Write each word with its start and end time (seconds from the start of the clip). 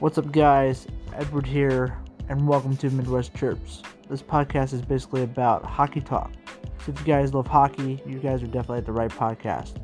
What's 0.00 0.16
up, 0.16 0.32
guys? 0.32 0.86
Edward 1.14 1.44
here, 1.44 1.98
and 2.30 2.48
welcome 2.48 2.74
to 2.78 2.88
Midwest 2.88 3.34
Chirps. 3.34 3.82
This 4.08 4.22
podcast 4.22 4.72
is 4.72 4.80
basically 4.80 5.24
about 5.24 5.62
hockey 5.62 6.00
talk. 6.00 6.32
So, 6.86 6.92
if 6.92 6.98
you 7.00 7.04
guys 7.04 7.34
love 7.34 7.46
hockey, 7.46 8.02
you 8.06 8.18
guys 8.18 8.42
are 8.42 8.46
definitely 8.46 8.78
at 8.78 8.86
the 8.86 8.92
right 8.92 9.10
podcast. 9.10 9.74